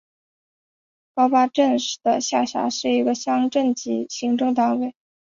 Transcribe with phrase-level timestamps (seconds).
[1.13, 4.95] 覃巴镇是下辖的一个乡镇级行政单位。